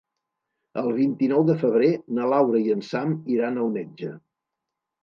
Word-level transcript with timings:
El 0.81 0.87
vint-i-nou 0.99 1.45
de 1.51 1.57
febrer 1.65 1.91
na 2.17 2.27
Laura 2.33 2.65
i 2.69 2.75
en 2.79 2.83
Sam 2.91 3.17
iran 3.37 3.65
al 3.67 3.73
metge. 3.79 4.13